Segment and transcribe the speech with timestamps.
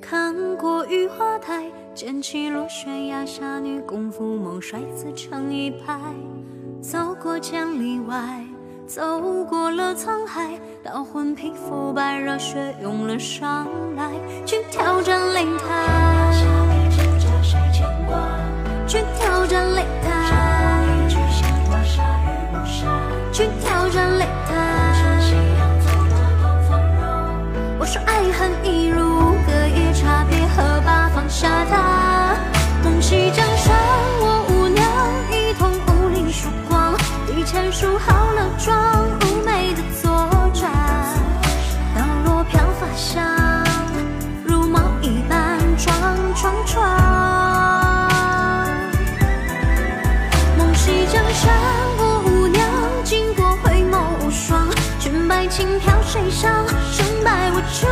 [0.00, 1.64] 看过雨花台，
[1.94, 5.98] 捡起落悬崖侠女功夫猛，摔死成一派。
[6.80, 8.44] 走过千里外，
[8.86, 13.66] 走过了沧海，刀魂披肤白，热血涌了上
[13.96, 14.10] 来，
[14.44, 16.32] 去挑战擂台，
[18.86, 20.10] 去挑战擂台，
[23.32, 24.77] 去挑战擂台。
[28.38, 32.36] 恨一如隔夜茶，别喝罢放下它。
[32.84, 33.74] 梦系江山，
[34.20, 34.86] 我舞娘
[35.32, 40.08] 一同武林曙光，提前梳好了妆，妩媚的左
[40.54, 40.70] 转，
[41.96, 43.26] 刀落飘发香，
[44.44, 45.92] 如毛一般撞
[46.36, 46.86] 撞撞。
[50.56, 51.52] 梦系江山，
[51.98, 52.64] 我舞娘
[53.02, 54.68] 经过回眸无双，
[55.00, 57.90] 裙摆轻飘水上，胜败我承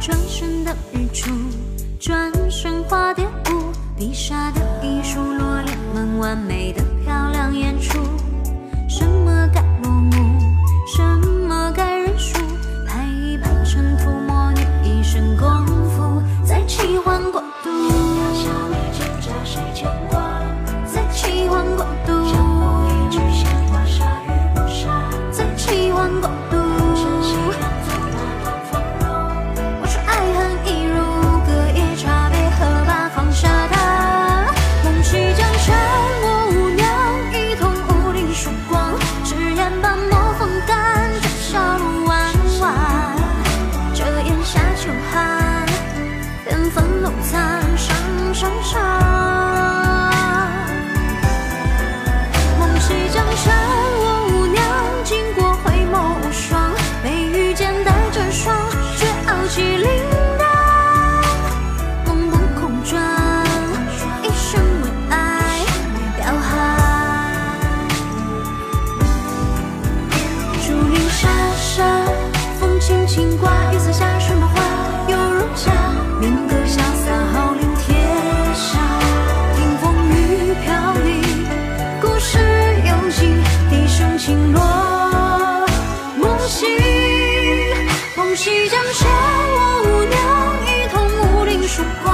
[0.00, 1.30] 转身的日出，
[2.00, 7.98] 转身化蝶舞，笔下的艺术罗列们完美的漂亮演出。
[8.88, 10.16] 什么该落幕，
[10.86, 11.02] 什
[11.46, 12.38] 么该认输，
[12.88, 15.49] 拍一拍尘土，模拟一身功。
[91.70, 92.09] 束光。